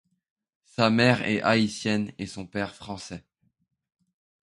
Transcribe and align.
Sa 0.65 0.89
mère 0.89 1.21
est 1.27 1.43
haïtienne 1.43 2.11
et 2.17 2.25
son 2.25 2.47
père 2.47 2.73
français. 2.73 3.23